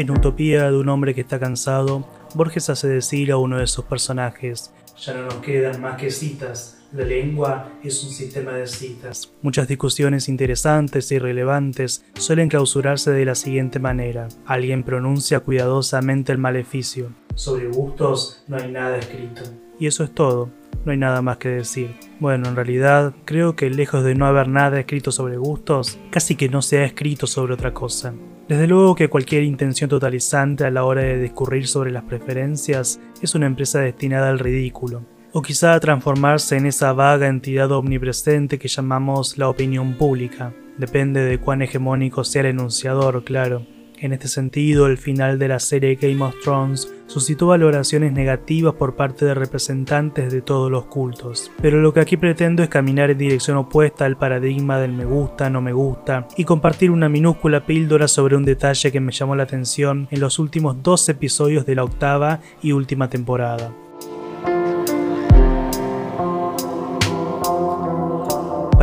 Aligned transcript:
En 0.00 0.10
Utopía 0.10 0.70
de 0.70 0.78
un 0.78 0.88
hombre 0.88 1.14
que 1.14 1.20
está 1.20 1.38
cansado, 1.38 2.08
Borges 2.34 2.70
hace 2.70 2.88
decir 2.88 3.30
a 3.32 3.36
uno 3.36 3.58
de 3.58 3.66
sus 3.66 3.84
personajes, 3.84 4.72
ya 4.98 5.12
no 5.12 5.24
nos 5.24 5.34
quedan 5.34 5.78
más 5.82 6.00
que 6.00 6.10
citas, 6.10 6.78
la 6.94 7.04
lengua 7.04 7.68
es 7.84 8.02
un 8.02 8.08
sistema 8.08 8.52
de 8.52 8.66
citas. 8.66 9.30
Muchas 9.42 9.68
discusiones 9.68 10.30
interesantes 10.30 11.12
e 11.12 11.16
irrelevantes 11.16 12.02
suelen 12.14 12.48
clausurarse 12.48 13.10
de 13.10 13.26
la 13.26 13.34
siguiente 13.34 13.78
manera. 13.78 14.28
Alguien 14.46 14.84
pronuncia 14.84 15.40
cuidadosamente 15.40 16.32
el 16.32 16.38
maleficio. 16.38 17.12
Sobre 17.34 17.68
gustos 17.68 18.42
no 18.48 18.56
hay 18.56 18.72
nada 18.72 18.96
escrito. 18.96 19.42
Y 19.78 19.86
eso 19.86 20.02
es 20.02 20.14
todo. 20.14 20.48
No 20.84 20.92
hay 20.92 20.98
nada 20.98 21.22
más 21.22 21.36
que 21.36 21.48
decir. 21.48 21.94
Bueno, 22.20 22.48
en 22.48 22.56
realidad 22.56 23.14
creo 23.24 23.56
que 23.56 23.70
lejos 23.70 24.04
de 24.04 24.14
no 24.14 24.26
haber 24.26 24.48
nada 24.48 24.80
escrito 24.80 25.12
sobre 25.12 25.36
gustos, 25.36 25.98
casi 26.10 26.36
que 26.36 26.48
no 26.48 26.62
se 26.62 26.78
ha 26.78 26.84
escrito 26.84 27.26
sobre 27.26 27.54
otra 27.54 27.74
cosa. 27.74 28.14
Desde 28.48 28.66
luego 28.66 28.94
que 28.94 29.08
cualquier 29.08 29.44
intención 29.44 29.90
totalizante 29.90 30.64
a 30.64 30.70
la 30.70 30.84
hora 30.84 31.02
de 31.02 31.18
discurrir 31.18 31.66
sobre 31.68 31.90
las 31.90 32.04
preferencias 32.04 33.00
es 33.22 33.34
una 33.34 33.46
empresa 33.46 33.80
destinada 33.80 34.28
al 34.30 34.38
ridículo 34.38 35.02
o 35.32 35.42
quizá 35.42 35.74
a 35.74 35.80
transformarse 35.80 36.56
en 36.56 36.66
esa 36.66 36.92
vaga 36.92 37.28
entidad 37.28 37.70
omnipresente 37.70 38.58
que 38.58 38.68
llamamos 38.68 39.38
la 39.38 39.48
opinión 39.48 39.94
pública. 39.94 40.52
Depende 40.76 41.20
de 41.20 41.38
cuán 41.38 41.62
hegemónico 41.62 42.24
sea 42.24 42.40
el 42.40 42.48
enunciador, 42.48 43.22
claro. 43.24 43.66
En 44.02 44.14
este 44.14 44.28
sentido, 44.28 44.86
el 44.86 44.96
final 44.96 45.38
de 45.38 45.48
la 45.48 45.58
serie 45.58 45.96
Game 45.96 46.24
of 46.24 46.34
Thrones 46.42 46.90
suscitó 47.06 47.48
valoraciones 47.48 48.14
negativas 48.14 48.72
por 48.72 48.96
parte 48.96 49.26
de 49.26 49.34
representantes 49.34 50.32
de 50.32 50.40
todos 50.40 50.70
los 50.70 50.86
cultos. 50.86 51.52
Pero 51.60 51.82
lo 51.82 51.92
que 51.92 52.00
aquí 52.00 52.16
pretendo 52.16 52.62
es 52.62 52.70
caminar 52.70 53.10
en 53.10 53.18
dirección 53.18 53.58
opuesta 53.58 54.06
al 54.06 54.16
paradigma 54.16 54.78
del 54.78 54.94
me 54.94 55.04
gusta, 55.04 55.50
no 55.50 55.60
me 55.60 55.74
gusta, 55.74 56.26
y 56.38 56.44
compartir 56.44 56.90
una 56.90 57.10
minúscula 57.10 57.66
píldora 57.66 58.08
sobre 58.08 58.36
un 58.36 58.46
detalle 58.46 58.90
que 58.90 59.00
me 59.00 59.12
llamó 59.12 59.36
la 59.36 59.42
atención 59.42 60.08
en 60.10 60.20
los 60.20 60.38
últimos 60.38 60.82
dos 60.82 61.06
episodios 61.10 61.66
de 61.66 61.74
la 61.74 61.84
octava 61.84 62.40
y 62.62 62.72
última 62.72 63.10
temporada. 63.10 63.70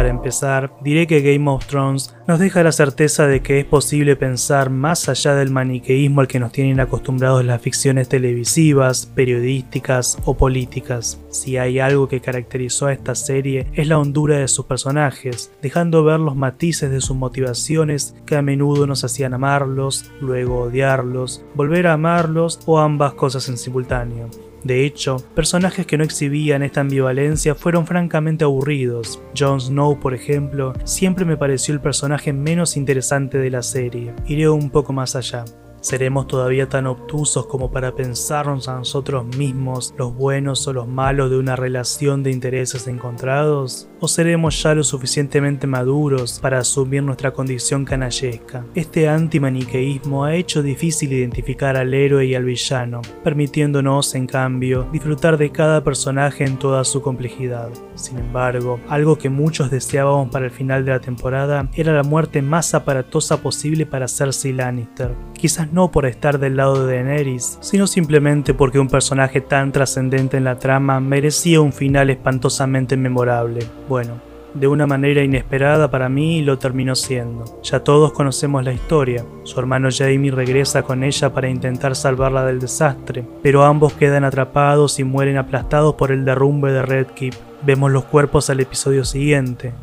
Para 0.08 0.16
empezar, 0.16 0.74
diré 0.80 1.06
que 1.06 1.20
Game 1.20 1.50
of 1.50 1.66
Thrones 1.66 2.16
nos 2.30 2.40
deja 2.40 2.64
la 2.64 2.72
certeza 2.72 3.28
de 3.28 3.42
que 3.42 3.60
es 3.60 3.66
posible 3.66 4.16
pensar 4.16 4.70
más 4.70 5.10
allá 5.10 5.36
del 5.36 5.52
maniqueísmo 5.52 6.22
al 6.22 6.30
que 6.30 6.40
nos 6.40 6.54
tienen 6.54 6.80
acostumbrados 6.80 7.44
las 7.44 7.62
ficciones 7.62 8.08
televisivas, 8.08 9.06
periodísticas 9.06 10.18
o 10.24 10.38
políticas. 10.38 11.20
Si 11.30 11.58
hay 11.58 11.80
algo 11.80 12.08
que 12.08 12.22
caracterizó 12.22 12.86
a 12.86 12.94
esta 12.94 13.16
serie 13.16 13.68
es 13.74 13.90
la 13.90 14.00
hondura 14.00 14.38
de 14.38 14.48
sus 14.48 14.66
personajes, 14.66 15.52
dejando 15.62 16.06
ver 16.06 16.22
los 16.22 16.38
matices 16.38 16.90
de 16.90 17.02
sus 17.02 17.18
motivaciones 17.18 18.16
que 18.26 18.38
a 18.38 18.42
menudo 18.42 18.88
nos 18.88 19.04
hacían 19.04 19.34
amarlos, 19.34 20.10
luego 20.22 20.62
odiarlos, 20.62 21.44
volver 21.54 21.86
a 21.86 21.94
amarlos 21.94 22.62
o 22.66 22.80
ambas 22.80 23.14
cosas 23.16 23.50
en 23.50 23.58
simultáneo. 23.58 24.30
De 24.68 24.84
hecho, 24.86 25.16
personajes 25.34 25.86
que 25.86 25.98
no 25.98 26.04
exhibían 26.04 26.62
esta 26.62 26.82
ambivalencia 26.82 27.56
fueron 27.56 27.88
francamente 27.88 28.44
aburridos. 28.44 29.22
Jon 29.34 29.62
Snow, 29.62 29.98
por 29.98 30.14
ejemplo, 30.14 30.74
siempre 30.84 31.24
me 31.24 31.38
pareció 31.38 31.74
el 31.74 31.80
personaje 31.80 32.34
menos 32.34 32.76
interesante 32.76 33.38
de 33.38 33.50
la 33.50 33.64
serie. 33.64 34.14
Iré 34.26 34.50
un 34.50 34.70
poco 34.70 34.92
más 34.92 35.16
allá. 35.16 35.46
¿Seremos 35.88 36.28
todavía 36.28 36.68
tan 36.68 36.86
obtusos 36.86 37.46
como 37.46 37.72
para 37.72 37.96
pensarnos 37.96 38.68
a 38.68 38.76
nosotros 38.76 39.26
mismos 39.38 39.96
los 39.98 40.14
buenos 40.14 40.68
o 40.68 40.74
los 40.74 40.86
malos 40.86 41.30
de 41.30 41.38
una 41.38 41.56
relación 41.56 42.24
de 42.24 42.32
intereses 42.32 42.90
encontrados? 42.90 43.88
¿O 44.02 44.10
seremos 44.10 44.62
ya 44.62 44.76
lo 44.76 44.84
suficientemente 44.84 45.66
maduros 45.66 46.42
para 46.42 46.60
asumir 46.60 47.04
nuestra 47.04 47.32
condición 47.32 47.86
canallesca? 47.86 48.66
Este 48.76 49.08
antimaniqueísmo 49.08 50.26
ha 50.26 50.36
hecho 50.36 50.62
difícil 50.62 51.14
identificar 51.14 51.78
al 51.78 51.94
héroe 51.94 52.26
y 52.26 52.36
al 52.36 52.44
villano, 52.44 53.02
permitiéndonos, 53.24 54.14
en 54.14 54.28
cambio, 54.28 54.90
disfrutar 54.92 55.38
de 55.38 55.54
cada 55.54 55.86
personaje 55.86 56.44
en 56.44 56.60
toda 56.60 56.84
su 56.84 57.02
complejidad. 57.02 57.70
Sin 57.96 58.18
embargo, 58.20 58.82
algo 58.90 59.18
que 59.18 59.30
muchos 59.30 59.72
deseábamos 59.72 60.32
para 60.32 60.48
el 60.48 60.52
final 60.52 60.84
de 60.84 60.92
la 60.92 61.00
temporada 61.00 61.70
era 61.76 61.94
la 61.94 62.04
muerte 62.04 62.42
más 62.42 62.74
aparatosa 62.74 63.42
posible 63.42 63.86
para 63.86 64.10
Cersei 64.10 64.52
Lannister. 64.52 65.16
Quizás 65.34 65.72
por 65.92 66.06
estar 66.06 66.40
del 66.40 66.58
lado 66.58 66.86
de 66.86 66.96
Daenerys, 66.96 67.60
sino 67.62 67.86
simplemente 67.88 68.54
porque 68.54 68.80
un 68.80 68.90
personaje 68.90 69.40
tan 69.42 69.72
trascendente 69.72 70.38
en 70.38 70.44
la 70.44 70.58
trama 70.58 71.00
merecía 71.00 71.62
un 71.62 71.72
final 71.72 72.10
espantosamente 72.10 72.98
memorable. 72.98 73.60
Bueno, 73.88 74.16
de 74.54 74.68
una 74.68 74.88
manera 74.88 75.24
inesperada 75.24 75.92
para 75.92 76.10
mí 76.10 76.42
lo 76.42 76.58
terminó 76.58 76.96
siendo. 76.96 77.46
Ya 77.62 77.84
todos 77.84 78.12
conocemos 78.12 78.64
la 78.64 78.74
historia. 78.74 79.24
Su 79.44 79.60
hermano 79.60 79.90
Jamie 79.96 80.32
regresa 80.32 80.82
con 80.82 81.04
ella 81.04 81.32
para 81.32 81.50
intentar 81.50 81.96
salvarla 81.96 82.44
del 82.44 82.60
desastre, 82.60 83.24
pero 83.44 83.64
ambos 83.64 83.94
quedan 83.94 84.24
atrapados 84.24 85.00
y 85.00 85.04
mueren 85.04 85.38
aplastados 85.38 85.96
por 85.96 86.12
el 86.12 86.26
derrumbe 86.26 86.72
de 86.72 86.82
Red 86.82 87.08
Keep. 87.08 87.36
Vemos 87.64 87.92
los 87.92 88.06
cuerpos 88.06 88.50
al 88.50 88.60
episodio 88.60 89.06
siguiente, 89.06 89.74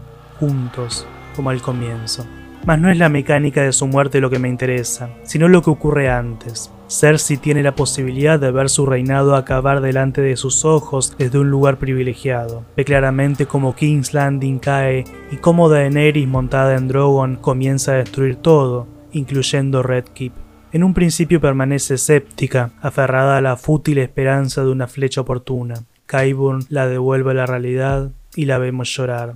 juntos, 0.40 1.06
como 1.36 1.50
al 1.50 1.62
comienzo. 1.62 2.24
Mas 2.66 2.80
no 2.80 2.90
es 2.90 2.96
la 2.96 3.10
mecánica 3.10 3.62
de 3.62 3.72
su 3.72 3.86
muerte 3.86 4.20
lo 4.20 4.30
que 4.30 4.38
me 4.38 4.48
interesa, 4.48 5.10
sino 5.22 5.48
lo 5.48 5.60
que 5.60 5.68
ocurre 5.68 6.08
antes. 6.08 6.70
Cersei 6.88 7.36
tiene 7.36 7.62
la 7.62 7.74
posibilidad 7.74 8.40
de 8.40 8.50
ver 8.50 8.70
su 8.70 8.86
reinado 8.86 9.36
acabar 9.36 9.82
delante 9.82 10.22
de 10.22 10.36
sus 10.36 10.64
ojos 10.64 11.14
desde 11.18 11.38
un 11.38 11.50
lugar 11.50 11.78
privilegiado. 11.78 12.64
Ve 12.74 12.84
claramente 12.86 13.44
cómo 13.44 13.74
King's 13.74 14.14
Landing 14.14 14.60
cae 14.60 15.04
y 15.30 15.36
cómo 15.36 15.68
Daenerys 15.68 16.26
montada 16.26 16.76
en 16.76 16.88
Drogon 16.88 17.36
comienza 17.36 17.92
a 17.92 17.96
destruir 17.96 18.36
todo, 18.36 18.86
incluyendo 19.12 19.82
Red 19.82 20.04
Keep. 20.14 20.32
En 20.72 20.84
un 20.84 20.94
principio 20.94 21.40
permanece 21.40 21.94
escéptica, 21.94 22.70
aferrada 22.80 23.36
a 23.36 23.42
la 23.42 23.56
fútil 23.56 23.98
esperanza 23.98 24.64
de 24.64 24.70
una 24.70 24.86
flecha 24.86 25.20
oportuna. 25.20 25.84
Qyburn 26.06 26.64
la 26.70 26.86
devuelve 26.86 27.32
a 27.32 27.34
la 27.34 27.46
realidad 27.46 28.10
y 28.34 28.46
la 28.46 28.58
vemos 28.58 28.88
llorar. 28.88 29.34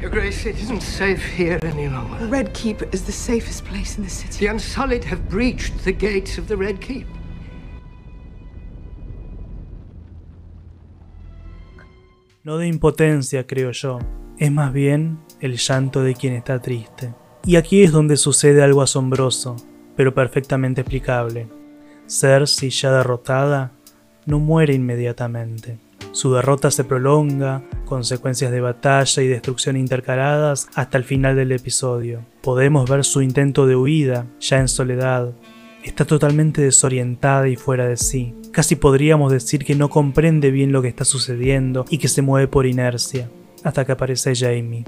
Your 0.00 0.10
Grace, 0.10 0.46
it 0.46 0.56
isn't 0.60 0.80
safe 0.80 1.20
here 1.36 1.58
any 1.62 1.88
longer. 1.88 2.24
Red 2.28 2.52
Keep 2.52 2.94
is 2.94 3.04
the 3.04 3.10
safest 3.10 3.64
place 3.64 3.98
in 3.98 4.04
the 4.04 4.10
city. 4.10 4.46
The 4.46 4.52
Unsullied 4.52 5.02
have 5.04 5.28
breached 5.28 5.84
the 5.84 5.92
gates 5.92 6.38
of 6.38 6.46
the 6.46 6.54
Red 6.54 6.78
Keep. 6.78 7.08
No 12.44 12.58
de 12.58 12.68
impotencia, 12.68 13.44
creo 13.48 13.72
yo. 13.72 13.98
Es 14.38 14.52
más 14.52 14.72
bien 14.72 15.18
el 15.40 15.56
llanto 15.56 16.02
de 16.04 16.14
quien 16.14 16.34
está 16.34 16.62
triste. 16.62 17.12
Y 17.44 17.56
aquí 17.56 17.82
es 17.82 17.90
donde 17.90 18.16
sucede 18.16 18.62
algo 18.62 18.82
asombroso, 18.82 19.56
pero 19.96 20.14
perfectamente 20.14 20.82
explicable. 20.82 21.48
Cersei, 22.06 22.70
ya 22.70 22.92
derrotada, 22.92 23.72
no 24.26 24.38
muere 24.38 24.74
inmediatamente. 24.74 25.87
Su 26.18 26.32
derrota 26.32 26.72
se 26.72 26.82
prolonga, 26.82 27.62
consecuencias 27.84 28.50
de 28.50 28.60
batalla 28.60 29.22
y 29.22 29.28
destrucción 29.28 29.76
intercaladas 29.76 30.68
hasta 30.74 30.98
el 30.98 31.04
final 31.04 31.36
del 31.36 31.52
episodio. 31.52 32.26
Podemos 32.42 32.90
ver 32.90 33.04
su 33.04 33.22
intento 33.22 33.68
de 33.68 33.76
huida, 33.76 34.26
ya 34.40 34.58
en 34.58 34.66
soledad. 34.66 35.32
Está 35.84 36.04
totalmente 36.06 36.60
desorientada 36.60 37.46
y 37.46 37.54
fuera 37.54 37.86
de 37.86 37.96
sí. 37.96 38.34
Casi 38.50 38.74
podríamos 38.74 39.30
decir 39.30 39.64
que 39.64 39.76
no 39.76 39.90
comprende 39.90 40.50
bien 40.50 40.72
lo 40.72 40.82
que 40.82 40.88
está 40.88 41.04
sucediendo 41.04 41.84
y 41.88 41.98
que 41.98 42.08
se 42.08 42.20
mueve 42.20 42.48
por 42.48 42.66
inercia, 42.66 43.30
hasta 43.62 43.84
que 43.84 43.92
aparece 43.92 44.34
Jamie. 44.34 44.82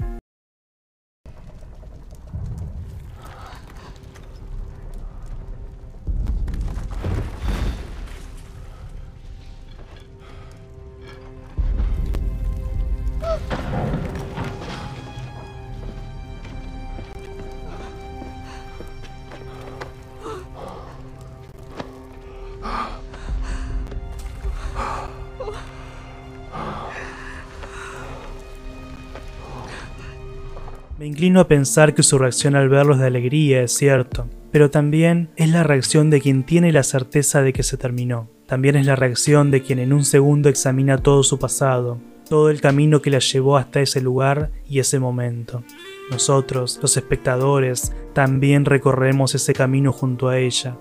Me 31.01 31.07
inclino 31.07 31.39
a 31.39 31.47
pensar 31.47 31.95
que 31.95 32.03
su 32.03 32.19
reacción 32.19 32.55
al 32.55 32.69
verlo 32.69 32.93
es 32.93 32.99
de 32.99 33.07
alegría, 33.07 33.63
es 33.63 33.71
cierto, 33.73 34.27
pero 34.51 34.69
también 34.69 35.29
es 35.35 35.49
la 35.49 35.63
reacción 35.63 36.11
de 36.11 36.21
quien 36.21 36.43
tiene 36.43 36.71
la 36.71 36.83
certeza 36.83 37.41
de 37.41 37.53
que 37.53 37.63
se 37.63 37.75
terminó. 37.75 38.29
También 38.45 38.75
es 38.75 38.85
la 38.85 38.95
reacción 38.95 39.49
de 39.49 39.63
quien 39.63 39.79
en 39.79 39.93
un 39.93 40.05
segundo 40.05 40.47
examina 40.47 40.99
todo 40.99 41.23
su 41.23 41.39
pasado, 41.39 41.97
todo 42.29 42.51
el 42.51 42.61
camino 42.61 43.01
que 43.01 43.09
la 43.09 43.17
llevó 43.17 43.57
hasta 43.57 43.81
ese 43.81 43.99
lugar 43.99 44.51
y 44.69 44.77
ese 44.77 44.99
momento. 44.99 45.63
Nosotros, 46.11 46.77
los 46.83 46.95
espectadores, 46.95 47.93
también 48.13 48.65
recorremos 48.65 49.33
ese 49.33 49.53
camino 49.53 49.91
junto 49.91 50.29
a 50.29 50.37
ella, 50.37 50.77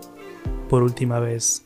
por 0.68 0.82
última 0.82 1.18
vez. 1.18 1.64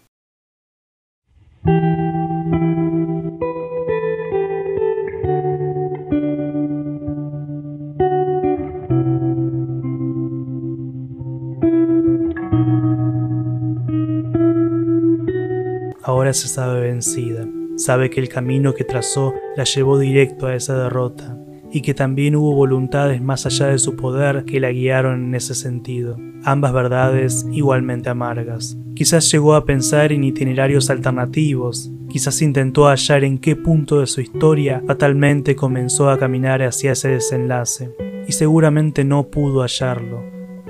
Ahora 16.05 16.33
se 16.33 16.49
sabe 16.49 16.81
vencida. 16.83 17.47
Sabe 17.77 18.11
que 18.11 18.21
el 18.21 18.29
camino 18.29 18.75
que 18.75 18.85
trazó 18.85 19.35
la 19.57 19.65
llevó 19.65 19.99
directo 19.99 20.47
a 20.47 20.55
esa 20.55 20.77
derrota 20.79 21.37
y 21.73 21.81
que 21.81 21.93
también 21.93 22.37
hubo 22.37 22.55
voluntades 22.55 23.21
más 23.21 23.47
allá 23.47 23.67
de 23.67 23.81
su 23.81 23.97
poder 23.97 24.45
que 24.45 24.61
la 24.61 24.71
guiaron 24.71 25.25
en 25.25 25.35
ese 25.35 25.57
sentido. 25.57 26.17
Ambas 26.45 26.73
verdades 26.73 27.45
igualmente 27.51 28.11
amargas. 28.11 28.77
Quizás 28.95 29.29
llegó 29.33 29.57
a 29.57 29.65
pensar 29.65 30.13
en 30.13 30.23
itinerarios 30.23 30.89
alternativos, 30.89 31.91
quizás 32.09 32.41
intentó 32.43 32.87
hallar 32.87 33.25
en 33.25 33.39
qué 33.39 33.57
punto 33.57 33.99
de 33.99 34.07
su 34.07 34.21
historia 34.21 34.85
fatalmente 34.87 35.57
comenzó 35.57 36.11
a 36.11 36.19
caminar 36.19 36.63
hacia 36.63 36.93
ese 36.93 37.09
desenlace, 37.09 37.91
y 38.29 38.33
seguramente 38.33 39.03
no 39.03 39.25
pudo 39.25 39.63
hallarlo, 39.63 40.23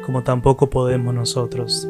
como 0.06 0.22
tampoco 0.22 0.70
podemos 0.70 1.14
nosotros. 1.14 1.86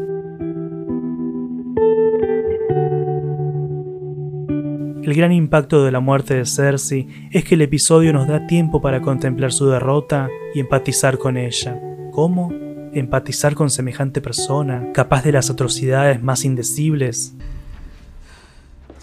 El 5.05 5.13
gran 5.13 5.33
impacto 5.33 5.85
de 5.85 5.93
la 5.93 6.01
muerte 6.01 6.33
de 6.33 6.47
Cersei 6.47 7.29
es 7.31 7.45
que 7.45 7.57
el 7.57 7.61
episodio 7.61 8.15
nos 8.15 8.27
da 8.27 8.47
tiempo 8.47 8.81
para 8.81 9.03
contemplar 9.03 9.53
su 9.53 9.69
derrota 9.69 10.31
y 10.55 10.61
empatizar 10.61 11.19
con 11.19 11.37
ella. 11.37 11.79
¿Cómo? 12.11 12.51
Empatizar 12.95 13.55
con 13.55 13.69
semejante 13.69 14.23
persona, 14.23 14.93
capaz 14.95 15.23
de 15.23 15.33
las 15.33 15.51
atrocidades 15.51 16.23
más 16.23 16.47
indecibles. 16.47 17.35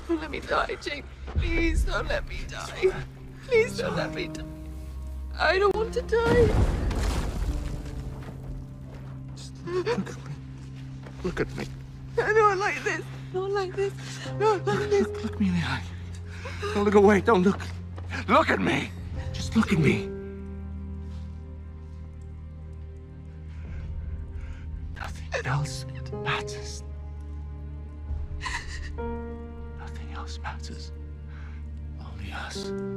Don't 0.08 0.20
let 0.20 0.30
me 0.30 0.40
die, 0.40 0.76
Jake. 0.82 1.04
Please 1.36 1.86
don't 1.86 2.10
let 2.10 2.24
me 2.28 2.38
die. 2.50 2.92
Please 3.48 3.80
don't 3.80 3.96
let 3.96 4.10
me 4.16 4.28
die. 4.28 4.44
I 5.38 5.60
don't 5.60 5.76
want 5.76 5.94
to 5.94 6.02
die. 6.02 6.50
Look 11.24 11.40
at 11.42 11.56
me. 11.56 11.66
I 12.18 12.34
don't 12.34 12.58
like 12.58 12.84
this. 12.84 13.21
Not 13.34 13.52
like 13.52 13.76
this. 13.76 13.94
Not 14.40 14.66
like 14.66 14.90
this. 14.90 15.08
Look 15.24 15.40
me 15.40 15.48
in 15.48 15.54
the 15.54 15.62
eye. 15.62 15.84
Don't 16.74 16.84
look 16.84 16.96
away. 16.96 17.22
Don't 17.22 17.44
look. 17.44 17.60
Look 18.28 18.50
at 18.50 18.60
me. 18.60 18.92
Just 19.34 19.56
look 19.56 19.72
at 19.72 19.80
me. 19.80 20.10
Nothing 24.96 25.46
else 25.46 25.86
matters. 26.24 26.84
Nothing 29.80 30.14
else 30.14 30.40
matters. 30.44 30.92
Only 32.00 32.32
us. 32.34 32.91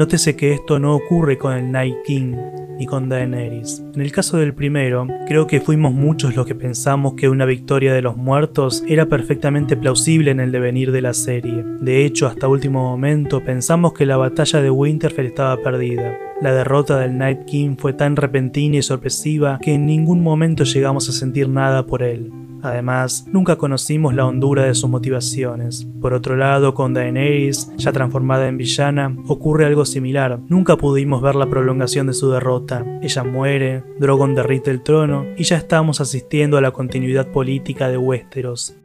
Nótese 0.00 0.34
que 0.34 0.54
esto 0.54 0.78
no 0.78 0.94
ocurre 0.94 1.36
con 1.36 1.52
el 1.52 1.70
Night 1.70 1.94
King 2.06 2.34
ni 2.78 2.86
con 2.86 3.10
Daenerys. 3.10 3.84
En 3.94 4.00
el 4.00 4.10
caso 4.12 4.38
del 4.38 4.54
primero, 4.54 5.06
creo 5.28 5.46
que 5.46 5.60
fuimos 5.60 5.92
muchos 5.92 6.34
los 6.34 6.46
que 6.46 6.54
pensamos 6.54 7.12
que 7.12 7.28
una 7.28 7.44
victoria 7.44 7.92
de 7.92 8.00
los 8.00 8.16
muertos 8.16 8.82
era 8.88 9.10
perfectamente 9.10 9.76
plausible 9.76 10.30
en 10.30 10.40
el 10.40 10.52
devenir 10.52 10.90
de 10.90 11.02
la 11.02 11.12
serie. 11.12 11.62
De 11.82 12.06
hecho, 12.06 12.26
hasta 12.26 12.48
último 12.48 12.82
momento 12.82 13.44
pensamos 13.44 13.92
que 13.92 14.06
la 14.06 14.16
batalla 14.16 14.62
de 14.62 14.70
Winterfell 14.70 15.26
estaba 15.26 15.58
perdida. 15.58 16.16
La 16.40 16.54
derrota 16.54 16.98
del 16.98 17.18
Night 17.18 17.44
King 17.44 17.76
fue 17.76 17.92
tan 17.92 18.16
repentina 18.16 18.78
y 18.78 18.82
sorpresiva 18.82 19.58
que 19.60 19.74
en 19.74 19.84
ningún 19.84 20.22
momento 20.22 20.64
llegamos 20.64 21.10
a 21.10 21.12
sentir 21.12 21.46
nada 21.46 21.84
por 21.84 22.02
él. 22.02 22.32
Además, 22.62 23.26
nunca 23.28 23.56
conocimos 23.56 24.14
la 24.14 24.26
hondura 24.26 24.64
de 24.64 24.74
sus 24.74 24.90
motivaciones. 24.90 25.86
Por 26.00 26.14
otro 26.14 26.36
lado, 26.36 26.74
con 26.74 26.94
Daenerys, 26.94 27.72
ya 27.76 27.92
transformada 27.92 28.48
en 28.48 28.56
villana, 28.56 29.16
ocurre 29.26 29.66
algo 29.66 29.84
similar. 29.84 30.40
Nunca 30.48 30.76
pudimos 30.76 31.22
ver 31.22 31.34
la 31.36 31.48
prolongación 31.48 32.06
de 32.06 32.14
su 32.14 32.30
derrota. 32.30 32.84
Ella 33.02 33.24
muere, 33.24 33.84
Drogon 33.98 34.34
derrite 34.34 34.70
el 34.70 34.82
trono 34.82 35.26
y 35.36 35.44
ya 35.44 35.56
estamos 35.56 36.00
asistiendo 36.00 36.56
a 36.56 36.60
la 36.60 36.72
continuidad 36.72 37.28
política 37.28 37.88
de 37.88 37.98
Westeros. 37.98 38.76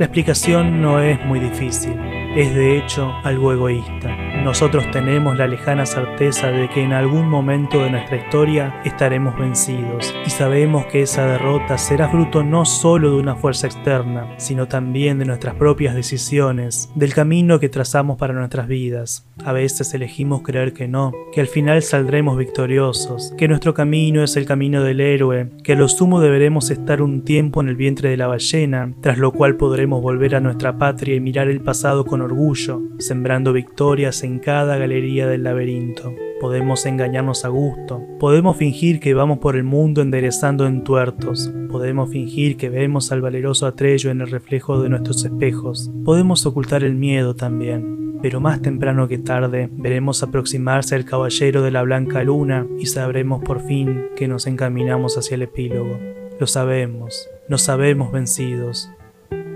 La 0.00 0.06
explicación 0.06 0.80
no 0.80 0.98
es 0.98 1.22
muy 1.26 1.40
difícil, 1.40 1.92
es 2.34 2.54
de 2.54 2.78
hecho 2.78 3.12
algo 3.22 3.52
egoísta. 3.52 4.29
Nosotros 4.42 4.90
tenemos 4.90 5.36
la 5.36 5.46
lejana 5.46 5.84
certeza 5.84 6.50
de 6.50 6.70
que 6.70 6.82
en 6.82 6.94
algún 6.94 7.28
momento 7.28 7.84
de 7.84 7.90
nuestra 7.90 8.16
historia 8.16 8.80
estaremos 8.86 9.38
vencidos 9.38 10.14
y 10.24 10.30
sabemos 10.30 10.86
que 10.86 11.02
esa 11.02 11.26
derrota 11.26 11.76
será 11.76 12.08
fruto 12.08 12.42
no 12.42 12.64
solo 12.64 13.10
de 13.10 13.20
una 13.20 13.36
fuerza 13.36 13.66
externa, 13.66 14.32
sino 14.38 14.66
también 14.66 15.18
de 15.18 15.26
nuestras 15.26 15.56
propias 15.56 15.94
decisiones, 15.94 16.90
del 16.94 17.12
camino 17.12 17.60
que 17.60 17.68
trazamos 17.68 18.16
para 18.16 18.32
nuestras 18.32 18.66
vidas. 18.66 19.26
A 19.44 19.52
veces 19.52 19.92
elegimos 19.92 20.40
creer 20.42 20.72
que 20.72 20.88
no, 20.88 21.12
que 21.32 21.42
al 21.42 21.46
final 21.46 21.82
saldremos 21.82 22.38
victoriosos, 22.38 23.34
que 23.36 23.48
nuestro 23.48 23.74
camino 23.74 24.24
es 24.24 24.36
el 24.36 24.46
camino 24.46 24.82
del 24.82 25.00
héroe, 25.00 25.50
que 25.62 25.74
a 25.74 25.76
lo 25.76 25.86
sumo 25.86 26.18
deberemos 26.18 26.70
estar 26.70 27.02
un 27.02 27.24
tiempo 27.24 27.60
en 27.60 27.68
el 27.68 27.76
vientre 27.76 28.08
de 28.08 28.16
la 28.16 28.26
ballena, 28.26 28.94
tras 29.02 29.18
lo 29.18 29.32
cual 29.32 29.56
podremos 29.56 30.02
volver 30.02 30.34
a 30.34 30.40
nuestra 30.40 30.78
patria 30.78 31.14
y 31.14 31.20
mirar 31.20 31.48
el 31.48 31.60
pasado 31.60 32.06
con 32.06 32.22
orgullo, 32.22 32.80
sembrando 32.98 33.52
victorias 33.52 34.24
en 34.30 34.38
cada 34.38 34.76
galería 34.78 35.26
del 35.26 35.42
laberinto. 35.42 36.14
Podemos 36.40 36.86
engañarnos 36.86 37.44
a 37.44 37.48
gusto, 37.48 38.02
podemos 38.18 38.56
fingir 38.56 39.00
que 39.00 39.12
vamos 39.12 39.38
por 39.38 39.56
el 39.56 39.64
mundo 39.64 40.00
enderezando 40.00 40.66
entuertos, 40.66 41.52
podemos 41.68 42.08
fingir 42.08 42.56
que 42.56 42.70
vemos 42.70 43.12
al 43.12 43.20
valeroso 43.20 43.66
Atrello 43.66 44.10
en 44.10 44.22
el 44.22 44.30
reflejo 44.30 44.80
de 44.80 44.88
nuestros 44.88 45.24
espejos, 45.24 45.90
podemos 46.04 46.46
ocultar 46.46 46.82
el 46.82 46.94
miedo 46.94 47.36
también, 47.36 48.18
pero 48.22 48.40
más 48.40 48.62
temprano 48.62 49.06
que 49.06 49.18
tarde 49.18 49.68
veremos 49.70 50.22
aproximarse 50.22 50.96
el 50.96 51.04
caballero 51.04 51.62
de 51.62 51.72
la 51.72 51.82
blanca 51.82 52.24
luna 52.24 52.66
y 52.78 52.86
sabremos 52.86 53.42
por 53.42 53.60
fin 53.60 54.06
que 54.16 54.28
nos 54.28 54.46
encaminamos 54.46 55.18
hacia 55.18 55.34
el 55.34 55.42
epílogo. 55.42 55.98
Lo 56.38 56.46
sabemos, 56.46 57.28
nos 57.48 57.60
sabemos 57.60 58.12
vencidos, 58.12 58.90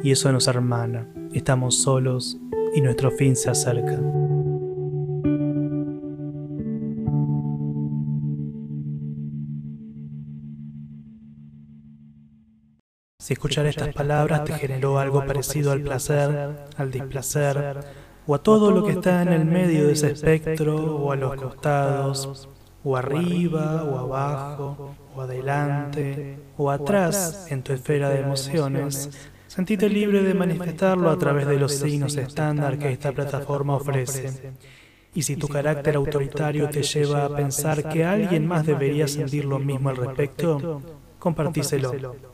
y 0.05 0.11
eso 0.11 0.31
nos 0.31 0.47
hermana. 0.49 1.09
Estamos 1.33 1.83
solos 1.83 2.39
y 2.75 2.83
nuestro 2.83 3.11
fin 3.11 3.35
se 3.35 3.51
acerca. 3.51 3.99
Si 13.25 13.33
escuchar 13.33 13.65
estas 13.65 13.95
palabras 13.95 14.45
te 14.45 14.53
generó 14.53 14.99
algo 14.99 15.25
parecido 15.25 15.73
al 15.73 15.81
placer, 15.81 16.67
al 16.77 16.91
displacer, 16.91 17.79
o 18.27 18.35
a 18.35 18.43
todo 18.43 18.71
lo 18.71 18.85
que 18.85 18.93
está 18.93 19.23
en 19.23 19.29
el 19.29 19.47
medio 19.47 19.87
de 19.87 19.95
ese 19.95 20.11
espectro, 20.11 20.77
o 20.99 21.11
a 21.11 21.17
los 21.17 21.35
costados, 21.37 22.51
o 22.85 22.99
arriba, 22.99 23.83
o 23.85 23.99
abajo, 23.99 24.95
o 25.17 25.23
adelante, 25.23 26.39
o 26.59 26.71
atrás 26.71 27.47
en 27.51 27.63
tu 27.63 27.73
esfera 27.73 28.11
de 28.11 28.21
emociones, 28.21 29.09
sentite 29.47 29.89
libre 29.89 30.23
de 30.23 30.35
manifestarlo 30.35 31.09
a 31.09 31.17
través 31.17 31.47
de 31.47 31.59
los 31.59 31.73
signos 31.73 32.17
estándar 32.17 32.79
que 32.79 32.93
esta 32.93 33.13
plataforma 33.13 33.77
ofrece. 33.77 34.53
Y 35.15 35.23
si 35.23 35.37
tu 35.37 35.49
carácter 35.49 35.97
autoritario 35.97 36.69
te 36.69 36.83
lleva 36.83 37.25
a 37.25 37.35
pensar 37.35 37.89
que 37.89 38.05
alguien 38.05 38.47
más 38.47 38.67
debería 38.67 39.09
sentir 39.09 39.47
lo 39.47 39.59
mismo 39.59 39.89
al 39.89 39.97
respecto, 39.97 40.83
compartíselo. 41.19 42.34